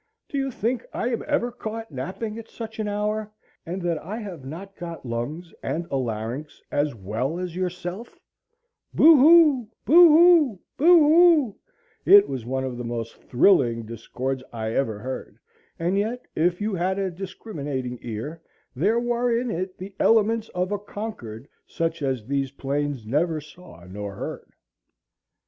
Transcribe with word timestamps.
Do 0.29 0.39
you 0.39 0.49
think 0.49 0.83
I 0.93 1.09
am 1.09 1.23
ever 1.27 1.51
caught 1.51 1.91
napping 1.91 2.39
at 2.39 2.49
such 2.49 2.79
an 2.79 2.87
hour, 2.87 3.31
and 3.67 3.83
that 3.83 3.99
I 3.99 4.17
have 4.17 4.43
not 4.43 4.75
got 4.75 5.05
lungs 5.05 5.53
and 5.61 5.85
a 5.91 5.97
larynx 5.97 6.59
as 6.71 6.95
well 6.95 7.37
as 7.37 7.55
yourself? 7.55 8.19
Boo 8.95 9.15
hoo, 9.15 9.69
boo 9.85 10.09
hoo, 10.09 10.59
boo 10.75 10.97
hoo! 10.99 11.55
It 12.03 12.27
was 12.27 12.47
one 12.47 12.63
of 12.63 12.77
the 12.79 12.83
most 12.83 13.21
thrilling 13.21 13.83
discords 13.83 14.41
I 14.51 14.73
ever 14.73 14.97
heard. 14.97 15.37
And 15.77 15.95
yet, 15.99 16.25
if 16.35 16.59
you 16.59 16.73
had 16.73 16.97
a 16.97 17.11
discriminating 17.11 17.99
ear, 18.01 18.41
there 18.75 18.99
were 18.99 19.31
in 19.31 19.51
it 19.51 19.77
the 19.77 19.93
elements 19.99 20.49
of 20.55 20.71
a 20.71 20.79
concord 20.79 21.47
such 21.67 22.01
as 22.01 22.25
these 22.25 22.49
plains 22.49 23.05
never 23.05 23.39
saw 23.39 23.83
nor 23.83 24.15
heard. 24.15 24.51